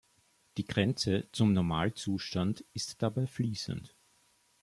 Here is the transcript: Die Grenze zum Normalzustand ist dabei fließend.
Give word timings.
Die 0.57 0.65
Grenze 0.65 1.27
zum 1.31 1.53
Normalzustand 1.53 2.65
ist 2.73 3.03
dabei 3.03 3.27
fließend. 3.27 3.95